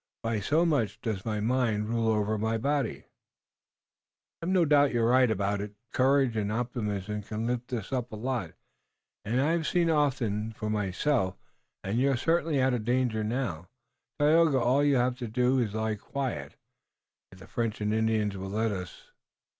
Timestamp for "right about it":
5.05-5.75